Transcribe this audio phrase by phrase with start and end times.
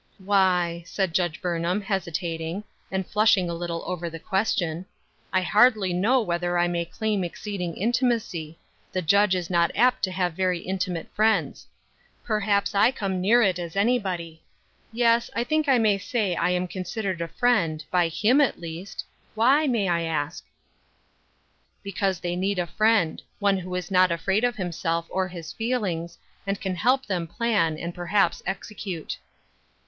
[0.17, 4.87] "Why," said Judge Burnham, hesitating, and flushing a little over the question,"
[5.31, 8.57] I hardly know whether I may claim exceeding intimacy;
[8.91, 11.67] the Judge is not apt to have very intimate friends.
[12.23, 15.43] Perhaps I come as near it as anybody A Newly Shaped Cross, 173 Yes, I
[15.47, 19.05] think I may say I am considered a friend— by him^ at least.
[19.35, 20.43] Why, may I ask?""
[21.83, 26.17] Because they need a friend— one who is not afraid of himself or his feelings,
[26.47, 29.19] and can help them plan, and perhaps execute."